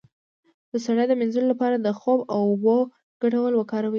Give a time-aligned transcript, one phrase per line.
[0.71, 2.77] د ستړیا د مینځلو لپاره د خوب او اوبو
[3.21, 3.89] ګډول وکاروئ